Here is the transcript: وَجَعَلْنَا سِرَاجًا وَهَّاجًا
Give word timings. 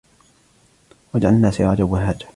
وَجَعَلْنَا 1.13 1.51
سِرَاجًا 1.51 1.83
وَهَّاجًا 1.83 2.25